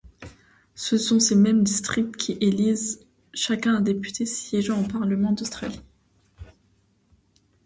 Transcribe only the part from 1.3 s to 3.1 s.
mêmes districts qui élisent